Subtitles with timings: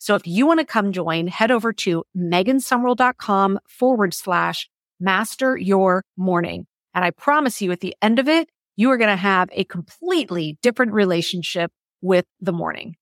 [0.00, 4.66] So if you want to come join, head over to megansumrell.com forward slash
[4.98, 6.66] master your morning.
[6.94, 9.64] And I promise you at the end of it, you are going to have a
[9.64, 11.70] completely different relationship
[12.00, 12.96] with the morning.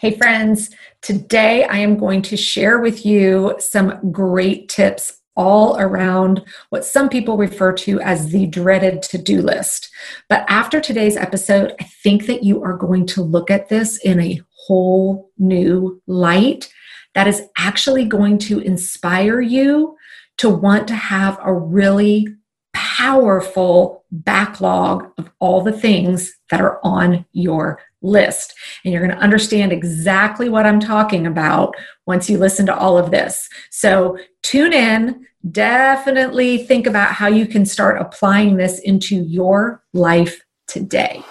[0.00, 0.70] Hey, friends.
[1.02, 7.08] Today I am going to share with you some great tips all around what some
[7.08, 9.90] people refer to as the dreaded to do list.
[10.28, 14.20] But after today's episode, I think that you are going to look at this in
[14.20, 16.72] a whole new light
[17.14, 19.96] that is actually going to inspire you
[20.38, 22.28] to want to have a really
[22.72, 28.54] powerful backlog of all the things that are on your list.
[28.84, 31.74] And you're going to understand exactly what I'm talking about
[32.06, 33.48] once you listen to all of this.
[33.70, 35.26] So tune in.
[35.50, 41.22] Definitely think about how you can start applying this into your life today.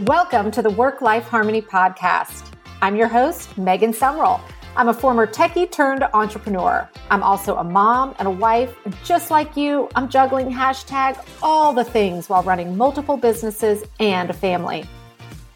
[0.00, 2.52] Welcome to the Work Life Harmony Podcast.
[2.80, 4.40] I'm your host, Megan Sumrell.
[4.78, 6.86] I'm a former techie turned entrepreneur.
[7.10, 8.76] I'm also a mom and a wife.
[8.84, 14.28] And just like you, I'm juggling hashtag all the things while running multiple businesses and
[14.28, 14.84] a family.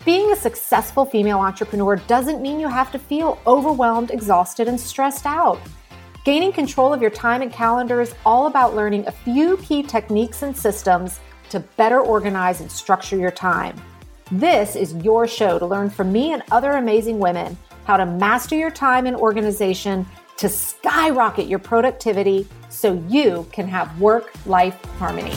[0.06, 5.26] Being a successful female entrepreneur doesn't mean you have to feel overwhelmed, exhausted, and stressed
[5.26, 5.60] out.
[6.25, 10.41] Gaining control of your time and calendar is all about learning a few key techniques
[10.41, 11.20] and systems
[11.50, 13.78] to better organize and structure your time.
[14.32, 18.56] This is your show to learn from me and other amazing women how to master
[18.56, 25.36] your time and organization to skyrocket your productivity so you can have work life harmony.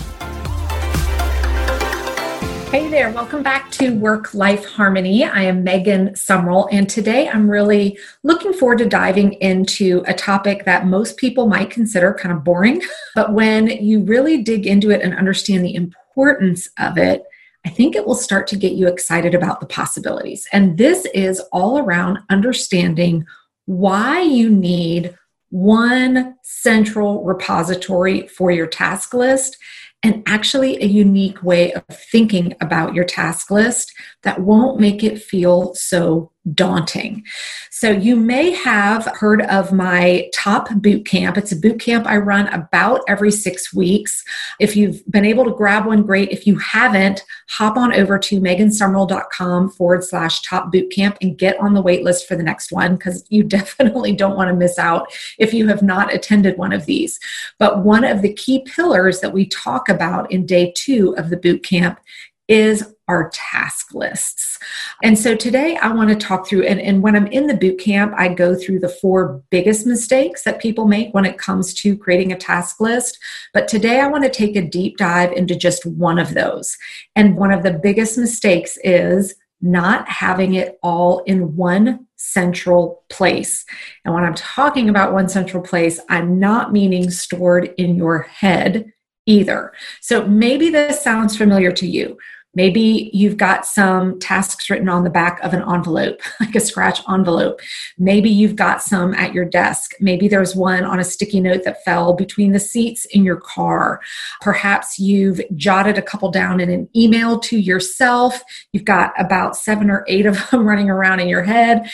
[2.73, 5.23] Hey there, welcome back to Work Life Harmony.
[5.23, 10.65] I am Megan Sumrell, and today I'm really looking forward to diving into a topic
[10.65, 12.81] that most people might consider kind of boring.
[13.13, 17.23] But when you really dig into it and understand the importance of it,
[17.65, 20.47] I think it will start to get you excited about the possibilities.
[20.51, 23.25] And this is all around understanding
[23.65, 25.15] why you need
[25.49, 29.57] one central repository for your task list
[30.01, 33.93] and actually a unique way of thinking about your task list
[34.23, 37.23] that won't make it feel so daunting.
[37.69, 41.37] So, you may have heard of my top boot camp.
[41.37, 44.23] It's a boot camp I run about every six weeks.
[44.59, 46.29] If you've been able to grab one, great.
[46.29, 51.59] If you haven't, hop on over to megansumrell.com forward slash top boot camp and get
[51.59, 54.77] on the wait list for the next one because you definitely don't want to miss
[54.77, 55.07] out
[55.39, 57.19] if you have not attended one of these.
[57.59, 61.37] But one of the key pillars that we talk about in day two of the
[61.37, 61.99] boot camp
[62.47, 64.57] is our task lists.
[65.01, 67.79] And so today I want to talk through, and, and when I'm in the boot
[67.79, 71.97] camp, I go through the four biggest mistakes that people make when it comes to
[71.97, 73.19] creating a task list.
[73.53, 76.77] But today I want to take a deep dive into just one of those.
[77.15, 83.65] And one of the biggest mistakes is not having it all in one central place.
[84.03, 88.91] And when I'm talking about one central place, I'm not meaning stored in your head
[89.25, 89.73] either.
[90.01, 92.17] So maybe this sounds familiar to you.
[92.55, 97.01] Maybe you've got some tasks written on the back of an envelope, like a scratch
[97.09, 97.61] envelope.
[97.97, 99.93] Maybe you've got some at your desk.
[99.99, 104.01] Maybe there's one on a sticky note that fell between the seats in your car.
[104.41, 108.41] Perhaps you've jotted a couple down in an email to yourself.
[108.71, 111.89] You've got about seven or eight of them running around in your head.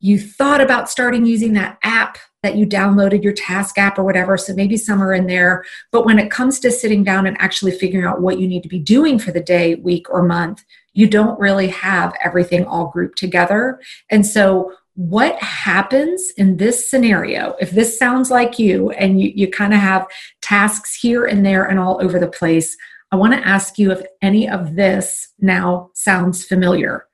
[0.00, 4.36] You thought about starting using that app that you downloaded your task app or whatever.
[4.36, 5.64] So maybe some are in there.
[5.90, 8.68] But when it comes to sitting down and actually figuring out what you need to
[8.68, 13.18] be doing for the day, week, or month, you don't really have everything all grouped
[13.18, 13.80] together.
[14.10, 19.48] And so what happens in this scenario if this sounds like you and you, you
[19.48, 20.04] kind of have
[20.40, 22.76] tasks here and there and all over the place
[23.12, 27.06] i want to ask you if any of this now sounds familiar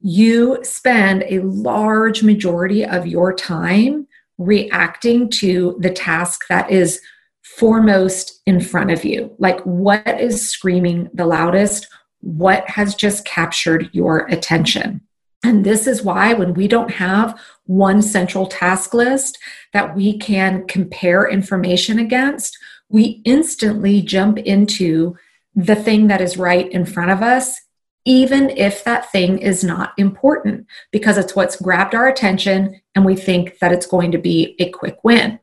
[0.00, 4.06] you spend a large majority of your time
[4.38, 7.00] reacting to the task that is
[7.42, 9.34] foremost in front of you.
[9.38, 11.86] Like, what is screaming the loudest?
[12.20, 15.02] What has just captured your attention?
[15.44, 19.38] And this is why, when we don't have one central task list
[19.74, 22.56] that we can compare information against,
[22.88, 25.16] we instantly jump into
[25.54, 27.60] the thing that is right in front of us
[28.04, 33.16] even if that thing is not important, because it's what's grabbed our attention and we
[33.16, 35.40] think that it's going to be a quick win.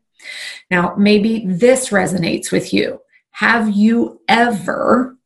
[0.70, 3.02] Now, maybe this resonates with you.
[3.32, 5.18] Have you ever,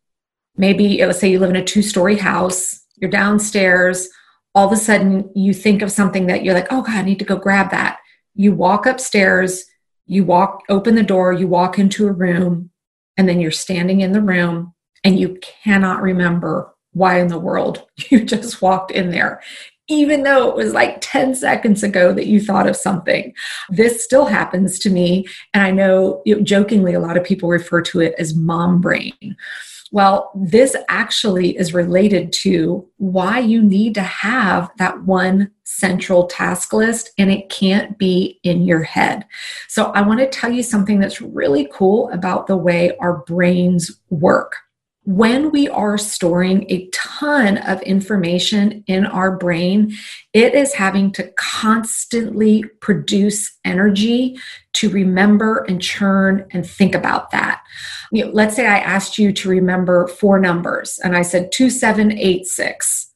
[0.55, 4.07] maybe let's say you live in a two story house, you're downstairs,
[4.53, 7.19] all of a sudden you think of something that you're like, oh God, I need
[7.19, 7.99] to go grab that.
[8.35, 9.65] You walk upstairs,
[10.05, 12.69] you walk, open the door, you walk into a room,
[13.17, 14.73] and then you're standing in the room
[15.03, 19.41] and you cannot remember why in the world you just walked in there
[19.87, 23.33] even though it was like 10 seconds ago that you thought of something.
[23.69, 25.27] This still happens to me.
[25.53, 29.37] And I know, jokingly, a lot of people refer to it as mom brain.
[29.91, 36.73] Well, this actually is related to why you need to have that one central task
[36.73, 39.25] list and it can't be in your head.
[39.67, 44.01] So, I want to tell you something that's really cool about the way our brains
[44.09, 44.55] work
[45.05, 49.93] when we are storing a ton of information in our brain,
[50.33, 54.35] it is having to constantly produce energy
[54.73, 57.61] to remember and churn and think about that.
[58.11, 63.11] You know, let's say I asked you to remember four numbers and I said 2786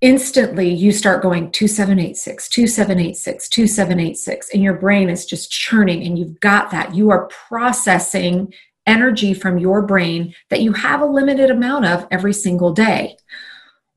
[0.00, 6.38] instantly you start going 2786 2786 2786 and your brain is just churning and you've
[6.38, 8.52] got that you are processing
[8.88, 13.16] energy from your brain that you have a limited amount of every single day.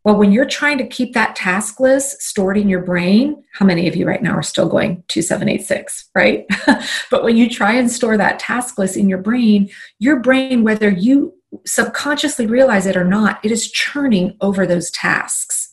[0.04, 3.88] Well, when you're trying to keep that task list stored in your brain, how many
[3.88, 6.46] of you right now are still going 2786, right?
[7.12, 10.90] but when you try and store that task list in your brain, your brain, whether
[10.90, 11.36] you
[11.68, 15.70] subconsciously realize it or not, it is churning over those tasks.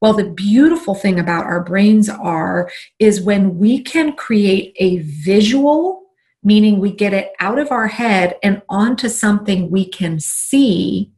[0.00, 6.05] Well, the beautiful thing about our brains are is when we can create a visual
[6.46, 11.10] meaning we get it out of our head and onto something we can see,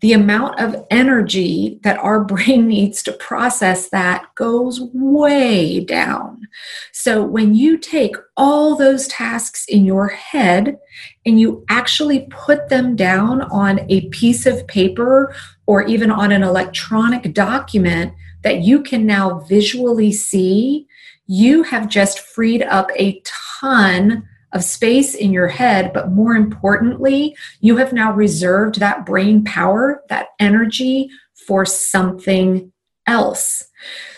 [0.00, 6.46] the amount of energy that our brain needs to process that goes way down.
[6.92, 10.78] So, when you take all those tasks in your head
[11.26, 15.34] and you actually put them down on a piece of paper
[15.66, 20.86] or even on an electronic document that you can now visually see,
[21.26, 27.36] you have just freed up a ton of space in your head, but more importantly,
[27.60, 31.10] you have now reserved that brain power, that energy
[31.46, 32.72] for something
[33.06, 33.68] else.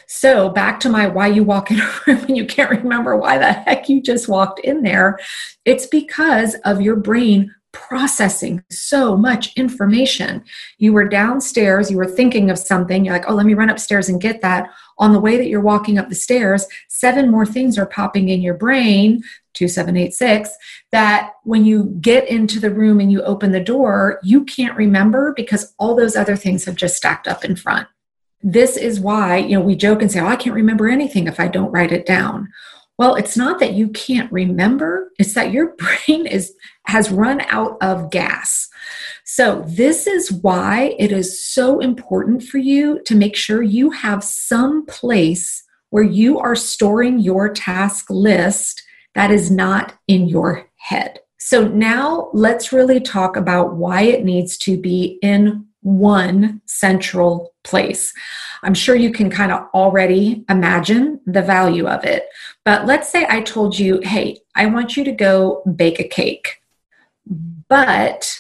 [0.07, 3.39] So, back to my why you walk in a room and you can't remember why
[3.39, 5.19] the heck you just walked in there.
[5.65, 10.45] It's because of your brain processing so much information.
[10.79, 14.09] You were downstairs, you were thinking of something, you're like, oh, let me run upstairs
[14.09, 14.71] and get that.
[14.99, 18.43] On the way that you're walking up the stairs, seven more things are popping in
[18.43, 19.23] your brain
[19.55, 20.51] 2786
[20.91, 25.33] that when you get into the room and you open the door, you can't remember
[25.37, 27.89] because all those other things have just stacked up in front.
[28.43, 31.39] This is why, you know, we joke and say, "Oh, I can't remember anything if
[31.39, 32.49] I don't write it down."
[33.03, 35.75] Well, it's not that you can't remember, it's that your
[36.07, 36.55] brain is
[36.87, 38.69] has run out of gas.
[39.25, 44.23] So, this is why it is so important for you to make sure you have
[44.23, 48.85] some place where you are storing your task list
[49.17, 51.19] that is not in your head.
[51.39, 58.13] So now let's really talk about why it needs to be in one central place.
[58.63, 62.29] I'm sure you can kind of already imagine the value of it.
[62.65, 66.63] But let's say I told you, hey, I want you to go bake a cake,
[67.69, 68.39] but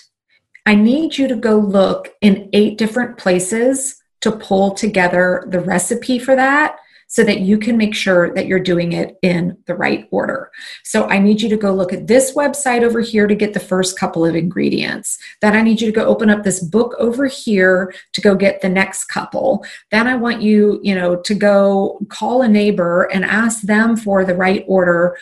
[0.64, 6.18] I need you to go look in eight different places to pull together the recipe
[6.18, 6.76] for that
[7.12, 10.50] so that you can make sure that you're doing it in the right order.
[10.82, 13.60] So I need you to go look at this website over here to get the
[13.60, 15.18] first couple of ingredients.
[15.42, 18.62] Then I need you to go open up this book over here to go get
[18.62, 19.62] the next couple.
[19.90, 24.24] Then I want you, you know, to go call a neighbor and ask them for
[24.24, 25.18] the right order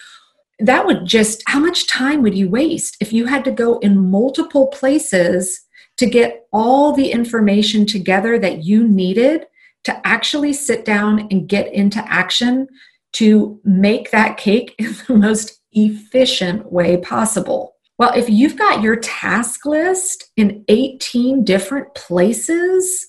[0.61, 4.11] that would just how much time would you waste if you had to go in
[4.11, 5.63] multiple places
[5.97, 9.47] to get all the information together that you needed
[9.85, 12.69] to actually sit down and get into action
[13.13, 17.77] to make that cake in the most efficient way possible.
[17.99, 23.09] Well, if you've got your task list in 18 different places,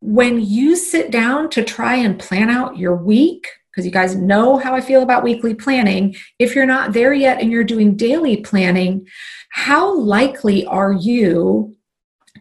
[0.00, 4.56] when you sit down to try and plan out your week, because you guys know
[4.56, 8.38] how I feel about weekly planning, if you're not there yet and you're doing daily
[8.38, 9.06] planning,
[9.50, 11.76] how likely are you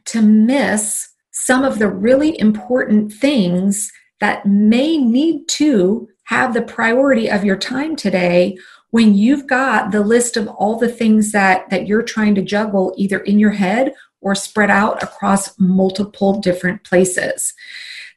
[0.05, 1.09] to miss
[1.45, 7.55] some of the really important things that may need to have the priority of your
[7.55, 8.57] time today
[8.89, 12.95] when you've got the list of all the things that that you're trying to juggle
[12.97, 17.53] either in your head or spread out across multiple different places.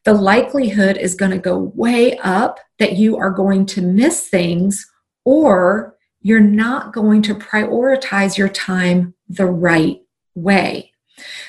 [0.07, 4.91] The likelihood is going to go way up that you are going to miss things
[5.27, 10.01] or you're not going to prioritize your time the right
[10.35, 10.93] way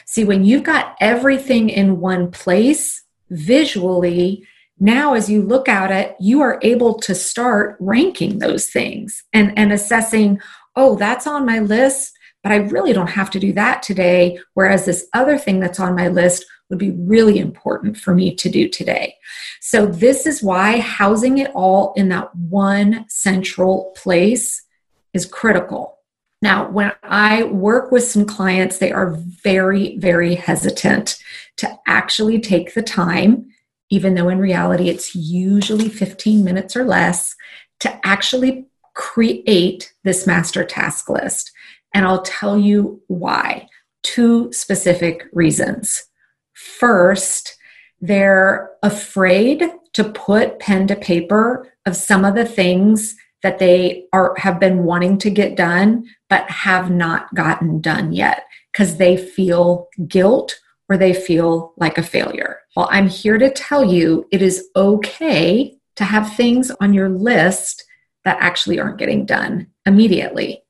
[0.05, 4.45] see when you've got everything in one place visually
[4.79, 9.57] now as you look at it you are able to start ranking those things and
[9.57, 10.39] and assessing
[10.75, 14.39] oh that's on my list but i really don't have to do that today.
[14.53, 18.49] Whereas this other thing that's on my list would be really important for me to
[18.49, 19.15] do today.
[19.59, 24.63] So this is why housing it all in that one central place
[25.13, 25.98] is critical
[26.41, 31.17] now, when I work with some clients, they are very, very hesitant
[31.57, 33.49] to actually take the time
[33.89, 37.35] even though in reality it's usually 15 minutes or less,
[37.79, 41.51] to actually create this master task list.
[41.93, 43.67] And I'll tell you why.
[44.03, 46.05] Two specific reasons.
[46.53, 47.57] First,
[47.99, 54.33] they're afraid to put pen to paper of some of the things that they are
[54.37, 59.87] have been wanting to get done but have not gotten done yet because they feel
[60.07, 62.59] guilt or they feel like a failure.
[62.75, 67.83] Well, I'm here to tell you it is okay to have things on your list
[68.25, 70.63] that actually aren't getting done immediately.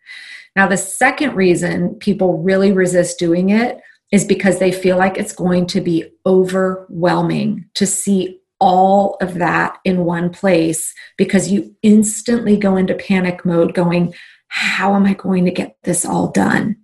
[0.55, 3.79] Now, the second reason people really resist doing it
[4.11, 9.77] is because they feel like it's going to be overwhelming to see all of that
[9.85, 14.13] in one place because you instantly go into panic mode going,
[14.47, 16.77] How am I going to get this all done?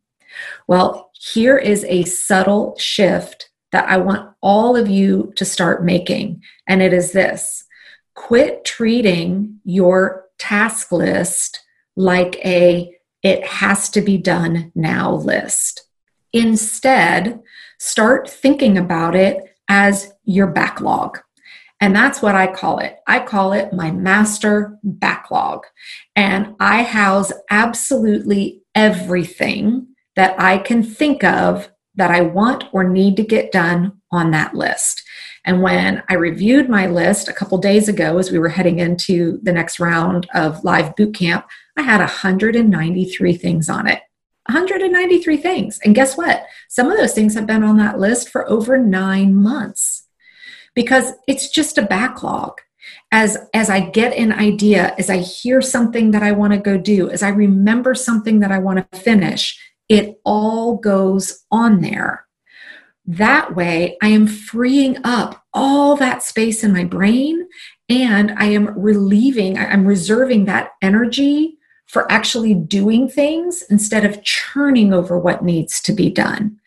[0.67, 6.41] Well, here is a subtle shift that I want all of you to start making.
[6.67, 7.63] And it is this
[8.13, 11.59] quit treating your task list
[11.95, 12.91] like a
[13.21, 15.87] it has to be done now list.
[16.31, 17.41] Instead,
[17.79, 21.19] start thinking about it as your backlog.
[21.81, 22.97] And that's what I call it.
[23.07, 25.65] I call it my master backlog.
[26.15, 33.17] And I house absolutely everything that I can think of that I want or need
[33.17, 35.03] to get done on that list.
[35.45, 39.39] And when I reviewed my list a couple days ago as we were heading into
[39.43, 41.45] the next round of live boot camp,
[41.77, 44.01] I had 193 things on it.
[44.47, 45.79] 193 things.
[45.83, 46.45] And guess what?
[46.69, 50.04] Some of those things have been on that list for over nine months
[50.75, 52.59] because it's just a backlog.
[53.11, 56.77] As, as I get an idea, as I hear something that I want to go
[56.77, 62.25] do, as I remember something that I want to finish, it all goes on there.
[63.07, 67.47] That way, I am freeing up all that space in my brain
[67.87, 74.93] and I am relieving, I'm reserving that energy for actually doing things instead of churning
[74.93, 76.59] over what needs to be done.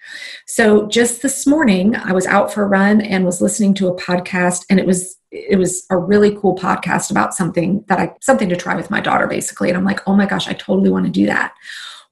[0.47, 3.97] So just this morning, I was out for a run and was listening to a
[3.97, 8.49] podcast and it was it was a really cool podcast about something that I something
[8.49, 11.05] to try with my daughter basically and I'm like, "Oh my gosh, I totally want
[11.05, 11.53] to do that."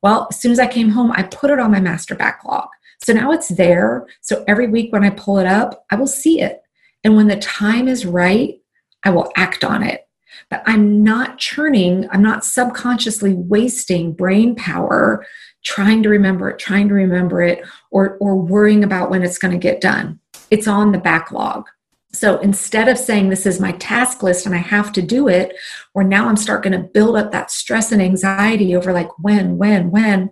[0.02, 2.68] Well, as soon as I came home, I put it on my master backlog.
[3.02, 4.06] So now it's there.
[4.20, 6.62] So every week when I pull it up, I will see it.
[7.04, 8.60] And when the time is right,
[9.04, 10.05] I will act on it.
[10.50, 15.26] But I'm not churning, I'm not subconsciously wasting brain power
[15.64, 19.52] trying to remember it, trying to remember it, or, or worrying about when it's going
[19.52, 20.20] to get done.
[20.50, 21.66] It's on the backlog.
[22.12, 25.54] So instead of saying this is my task list and I have to do it,
[25.92, 29.58] or now I'm start going to build up that stress and anxiety over like when,
[29.58, 30.30] when, when,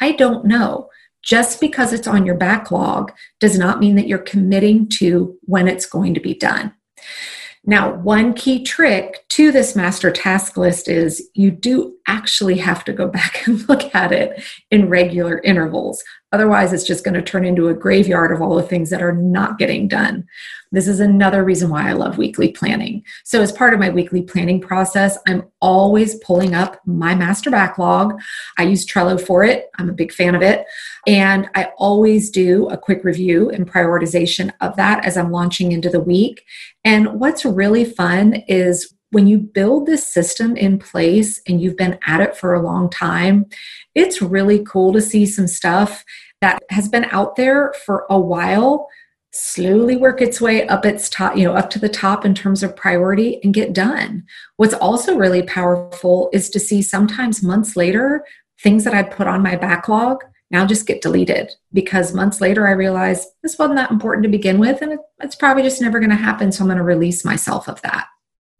[0.00, 0.88] I don't know.
[1.22, 5.86] Just because it's on your backlog does not mean that you're committing to when it's
[5.86, 6.74] going to be done.
[7.64, 12.92] Now, one key trick to this master task list is you do actually have to
[12.92, 16.02] go back and look at it in regular intervals.
[16.32, 19.12] Otherwise, it's just going to turn into a graveyard of all the things that are
[19.12, 20.26] not getting done.
[20.72, 23.04] This is another reason why I love weekly planning.
[23.24, 28.18] So, as part of my weekly planning process, I'm always pulling up my master backlog.
[28.58, 30.64] I use Trello for it, I'm a big fan of it.
[31.06, 35.90] And I always do a quick review and prioritization of that as I'm launching into
[35.90, 36.42] the week.
[36.84, 41.98] And what's really fun is when you build this system in place and you've been
[42.06, 43.44] at it for a long time,
[43.94, 46.02] it's really cool to see some stuff
[46.40, 48.88] that has been out there for a while
[49.32, 52.62] slowly work its way up its top, you know, up to the top in terms
[52.62, 54.24] of priority and get done.
[54.56, 58.24] What's also really powerful is to see sometimes months later,
[58.60, 62.72] things that I put on my backlog now just get deleted because months later I
[62.72, 66.16] realize this wasn't that important to begin with and it's probably just never going to
[66.16, 66.52] happen.
[66.52, 68.06] So I'm going to release myself of that.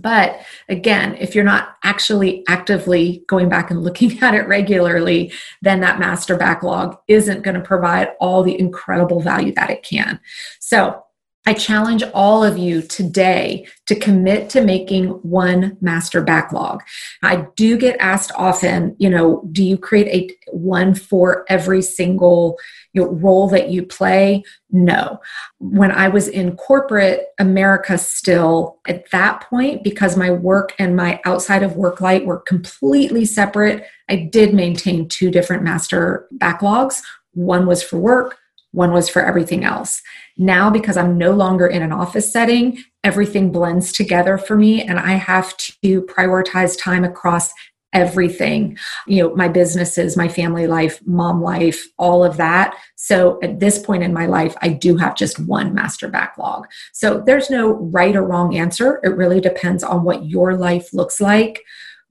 [0.03, 5.33] But again, if you're not actually actively going back and looking at it regularly,
[5.63, 10.21] then that master backlog isn't going to provide all the incredible value that it can.
[10.59, 11.05] So
[11.45, 16.83] I challenge all of you today to commit to making one master backlog.
[17.23, 22.59] I do get asked often, you know, do you create a one for every single
[22.93, 24.45] you know, role that you play?
[24.71, 25.21] No.
[25.59, 31.21] When I was in corporate America, still at that point, because my work and my
[31.25, 37.03] outside of work light were completely separate, I did maintain two different master backlogs.
[37.35, 38.39] One was for work,
[38.73, 40.03] one was for everything else.
[40.37, 44.99] Now, because I'm no longer in an office setting, everything blends together for me, and
[44.99, 47.53] I have to prioritize time across
[47.93, 48.77] everything.
[49.07, 52.75] You know my businesses my family life mom life all of that.
[52.97, 56.67] So at this point in my life i do have just one master backlog.
[56.93, 59.01] So there's no right or wrong answer.
[59.03, 61.63] It really depends on what your life looks like.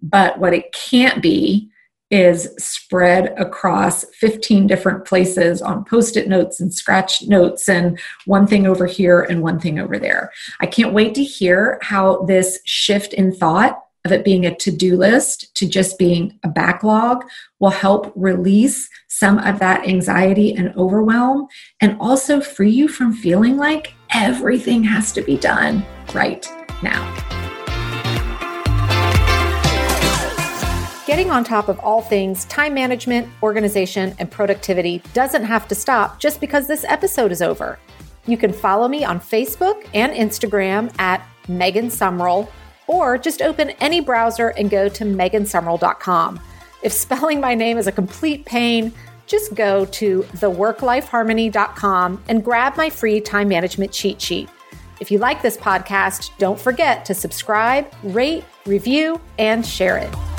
[0.01, 1.72] But what it can't be
[2.12, 8.46] is spread across 15 different places on post it notes and scratch notes, and one
[8.46, 10.32] thing over here and one thing over there.
[10.60, 14.72] I can't wait to hear how this shift in thought of it being a to
[14.72, 17.24] do list to just being a backlog
[17.60, 21.48] will help release some of that anxiety and overwhelm
[21.82, 26.51] and also free you from feeling like everything has to be done right
[26.82, 27.40] now.
[31.08, 36.20] Getting on top of all things time management, organization, and productivity doesn't have to stop
[36.20, 37.79] just because this episode is over.
[38.27, 42.50] You can follow me on Facebook and Instagram at Megan Sumrell,
[42.86, 46.39] or just open any browser and go to megansumrell.com.
[46.84, 48.93] If spelling my name is a complete pain,
[49.25, 54.50] just go to theworklifeharmony.com and grab my free time management cheat sheet.
[55.00, 60.30] If you like this podcast, don't forget to subscribe, rate, review, and share it.